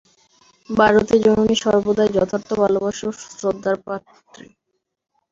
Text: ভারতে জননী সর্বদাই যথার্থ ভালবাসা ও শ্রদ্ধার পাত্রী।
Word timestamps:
ভারতে 0.69 1.15
জননী 1.25 1.55
সর্বদাই 1.63 2.09
যথার্থ 2.15 2.49
ভালবাসা 2.61 3.03
ও 3.07 3.11
শ্রদ্ধার 3.31 3.75
পাত্রী। 3.85 4.47